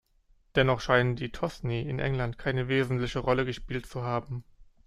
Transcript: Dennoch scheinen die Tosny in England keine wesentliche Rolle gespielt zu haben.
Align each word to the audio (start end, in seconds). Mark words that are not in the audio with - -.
Dennoch 0.55 0.79
scheinen 0.81 1.15
die 1.15 1.31
Tosny 1.31 1.81
in 1.87 1.99
England 1.99 2.39
keine 2.39 2.67
wesentliche 2.67 3.19
Rolle 3.19 3.45
gespielt 3.45 3.85
zu 3.85 4.01
haben. 4.01 4.43